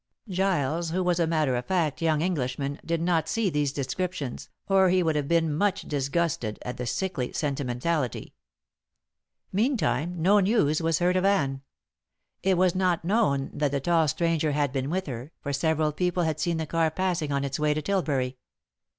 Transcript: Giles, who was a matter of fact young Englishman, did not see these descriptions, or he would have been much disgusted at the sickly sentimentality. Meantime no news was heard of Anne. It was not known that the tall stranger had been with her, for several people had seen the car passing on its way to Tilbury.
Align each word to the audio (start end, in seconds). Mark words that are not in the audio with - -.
Giles, 0.29 0.89
who 0.89 1.03
was 1.03 1.19
a 1.19 1.27
matter 1.27 1.55
of 1.55 1.67
fact 1.67 2.01
young 2.01 2.21
Englishman, 2.23 2.79
did 2.83 3.03
not 3.03 3.29
see 3.29 3.51
these 3.51 3.71
descriptions, 3.71 4.49
or 4.67 4.89
he 4.89 5.03
would 5.03 5.15
have 5.15 5.27
been 5.27 5.53
much 5.53 5.83
disgusted 5.83 6.57
at 6.63 6.77
the 6.77 6.87
sickly 6.87 7.31
sentimentality. 7.33 8.33
Meantime 9.51 10.19
no 10.19 10.39
news 10.39 10.81
was 10.81 10.97
heard 10.97 11.17
of 11.17 11.23
Anne. 11.23 11.61
It 12.41 12.57
was 12.57 12.73
not 12.73 13.05
known 13.05 13.51
that 13.53 13.69
the 13.69 13.79
tall 13.79 14.07
stranger 14.07 14.53
had 14.53 14.73
been 14.73 14.89
with 14.89 15.05
her, 15.05 15.33
for 15.39 15.53
several 15.53 15.91
people 15.91 16.23
had 16.23 16.39
seen 16.39 16.57
the 16.57 16.65
car 16.65 16.89
passing 16.89 17.31
on 17.31 17.43
its 17.43 17.59
way 17.59 17.75
to 17.75 17.81
Tilbury. 17.83 18.37